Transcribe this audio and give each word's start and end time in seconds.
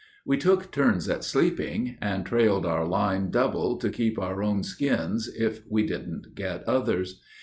We 0.25 0.35
took 0.35 0.71
turns 0.71 1.07
at 1.09 1.23
sleeping, 1.23 1.99
and 2.01 2.25
trailed 2.25 2.65
our 2.65 2.87
line 2.87 3.29
double 3.29 3.77
To 3.77 3.91
keep 3.91 4.17
our 4.17 4.41
own 4.41 4.63
skins, 4.63 5.27
if 5.27 5.61
we 5.69 5.85
didn't 5.85 6.33
get 6.33 6.63
others. 6.63 7.21